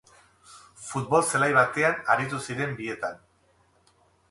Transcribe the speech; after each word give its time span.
Futbol 0.85 1.25
zelai 1.33 1.51
batean 1.59 2.01
aritu 2.15 2.41
ziren 2.49 2.75
bietan. 2.83 3.23